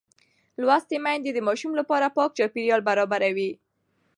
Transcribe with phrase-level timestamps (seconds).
[0.61, 3.51] لوستې میندې د ماشوم لپاره پاک چاپېریال برابروي.